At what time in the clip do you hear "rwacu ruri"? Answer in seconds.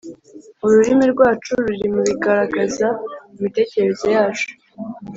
1.13-1.87